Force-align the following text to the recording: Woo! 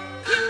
Woo! 0.00 0.49